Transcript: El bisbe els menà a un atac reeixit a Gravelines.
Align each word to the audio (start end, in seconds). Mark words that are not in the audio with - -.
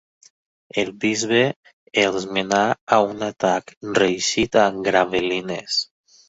El 0.83 0.87
bisbe 1.03 1.41
els 2.03 2.25
menà 2.37 2.61
a 2.97 2.99
un 3.11 3.21
atac 3.27 3.75
reeixit 3.99 4.59
a 4.63 4.65
Gravelines. 4.89 5.79